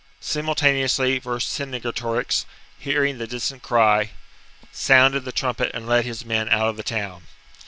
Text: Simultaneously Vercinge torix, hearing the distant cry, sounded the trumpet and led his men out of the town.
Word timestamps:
Simultaneously 0.19 1.19
Vercinge 1.19 1.79
torix, 1.93 2.45
hearing 2.79 3.19
the 3.19 3.27
distant 3.27 3.61
cry, 3.61 4.09
sounded 4.71 5.25
the 5.25 5.31
trumpet 5.31 5.69
and 5.75 5.85
led 5.85 6.05
his 6.05 6.25
men 6.25 6.49
out 6.49 6.69
of 6.69 6.75
the 6.75 6.81
town. 6.81 7.21